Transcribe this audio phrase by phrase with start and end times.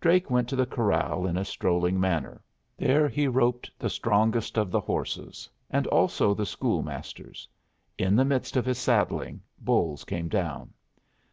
[0.00, 2.44] Drake went to the corral in a strolling manner.
[2.76, 7.48] There he roped the strongest of the horses, and also the school master's.
[7.98, 10.74] In the midst of his saddling, Bolles came down.